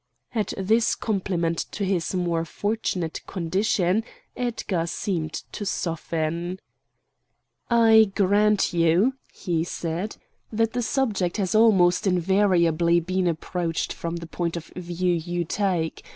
[0.33, 4.03] At this compliment to his more fortunate condition,
[4.35, 6.59] Edgar seemed to soften.
[7.69, 10.17] "I grant you," he said,
[10.51, 16.03] "that the subject has almost invariably been approached from the point of view you take.